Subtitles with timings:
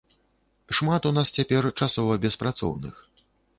[0.77, 2.95] Шмат у нас цяпер часова беспрацоўных.